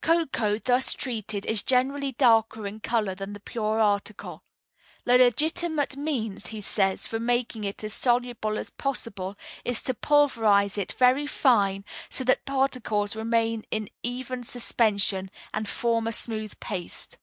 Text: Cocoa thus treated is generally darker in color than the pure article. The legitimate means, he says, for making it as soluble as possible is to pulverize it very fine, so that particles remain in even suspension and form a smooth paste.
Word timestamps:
Cocoa 0.00 0.58
thus 0.58 0.94
treated 0.94 1.44
is 1.44 1.62
generally 1.62 2.12
darker 2.12 2.66
in 2.66 2.80
color 2.80 3.14
than 3.14 3.34
the 3.34 3.40
pure 3.40 3.78
article. 3.78 4.42
The 5.04 5.18
legitimate 5.18 5.98
means, 5.98 6.46
he 6.46 6.62
says, 6.62 7.06
for 7.06 7.20
making 7.20 7.64
it 7.64 7.84
as 7.84 7.92
soluble 7.92 8.56
as 8.56 8.70
possible 8.70 9.36
is 9.66 9.82
to 9.82 9.92
pulverize 9.92 10.78
it 10.78 10.92
very 10.92 11.26
fine, 11.26 11.84
so 12.08 12.24
that 12.24 12.46
particles 12.46 13.14
remain 13.14 13.66
in 13.70 13.90
even 14.02 14.44
suspension 14.44 15.30
and 15.52 15.68
form 15.68 16.06
a 16.06 16.12
smooth 16.12 16.58
paste. 16.58 17.18